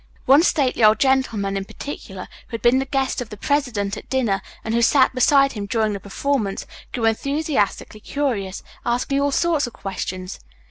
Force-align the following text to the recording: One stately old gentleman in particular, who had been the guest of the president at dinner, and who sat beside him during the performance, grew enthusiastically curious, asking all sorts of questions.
One 0.25 0.41
stately 0.41 0.83
old 0.83 0.97
gentleman 0.97 1.55
in 1.55 1.63
particular, 1.65 2.23
who 2.47 2.55
had 2.55 2.63
been 2.63 2.79
the 2.79 2.85
guest 2.85 3.21
of 3.21 3.29
the 3.29 3.37
president 3.37 3.95
at 3.97 4.09
dinner, 4.09 4.41
and 4.63 4.73
who 4.73 4.81
sat 4.81 5.13
beside 5.13 5.51
him 5.51 5.67
during 5.67 5.93
the 5.93 5.99
performance, 5.99 6.65
grew 6.91 7.05
enthusiastically 7.05 7.99
curious, 7.99 8.63
asking 8.83 9.21
all 9.21 9.31
sorts 9.31 9.67
of 9.67 9.73
questions. 9.73 10.39